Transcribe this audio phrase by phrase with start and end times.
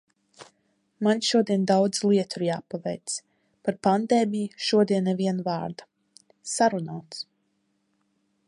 [1.07, 3.17] Man šodien daudz lietu ir jāpaveic.
[3.67, 5.89] Par pandēmiju šodien neviena vārda.
[6.57, 7.25] Sarunāts!